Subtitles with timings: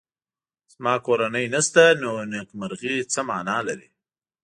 [0.73, 3.87] زما کورنۍ نشته نو نېکمرغي څه مانا لري